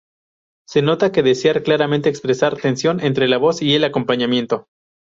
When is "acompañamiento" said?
3.83-4.65